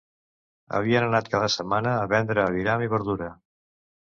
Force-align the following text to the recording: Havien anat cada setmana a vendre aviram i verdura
Havien 0.77 1.05
anat 1.07 1.29
cada 1.33 1.49
setmana 1.57 1.93
a 1.99 2.09
vendre 2.15 2.43
aviram 2.47 2.87
i 2.89 2.91
verdura 2.97 3.31